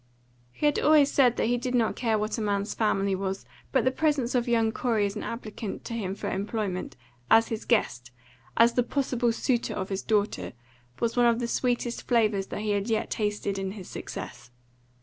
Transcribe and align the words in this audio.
He 0.51 0.65
had 0.65 0.79
always 0.79 1.11
said 1.11 1.37
that 1.37 1.45
he 1.45 1.59
did 1.59 1.75
not 1.75 1.95
care 1.95 2.17
what 2.17 2.39
a 2.39 2.41
man's 2.41 2.73
family 2.73 3.13
was, 3.13 3.45
but 3.71 3.85
the 3.85 3.91
presence 3.91 4.33
of 4.33 4.47
young 4.47 4.71
Corey 4.71 5.05
as 5.05 5.15
an 5.15 5.21
applicant 5.21 5.85
to 5.85 5.93
him 5.93 6.15
for 6.15 6.27
employment, 6.27 6.95
as 7.29 7.49
his 7.49 7.65
guest, 7.65 8.09
as 8.57 8.73
the 8.73 8.81
possible 8.81 9.31
suitor 9.31 9.75
of 9.75 9.89
his 9.89 10.01
daughter, 10.01 10.53
was 10.99 11.15
one 11.15 11.27
of 11.27 11.37
the 11.37 11.47
sweetest 11.47 12.07
flavours 12.07 12.47
that 12.47 12.61
he 12.61 12.71
had 12.71 12.89
yet 12.89 13.11
tasted 13.11 13.59
in 13.59 13.73
his 13.73 13.87
success. 13.87 14.49